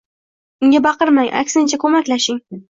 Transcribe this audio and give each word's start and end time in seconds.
unga 0.67 0.81
baqirmang, 0.87 1.29
aksincha, 1.41 1.81
ko‘maklashing. 1.85 2.43